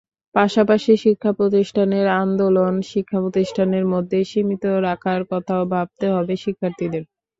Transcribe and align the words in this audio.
পাশাপাশি, 0.35 0.91
শিক্ষাপ্রতিষ্ঠানের 1.03 2.07
আন্দোলন 2.21 2.73
শিক্ষাপ্রতিষ্ঠানের 2.91 3.85
মধ্যেই 3.93 4.25
সীমিত 4.31 4.63
রাখার 4.87 5.21
কথাও 5.31 5.63
ভাবতে 5.73 6.05
হবে 6.15 6.33
শিক্ষার্থীদের। 6.43 7.03